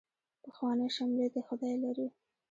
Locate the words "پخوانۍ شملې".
0.43-1.27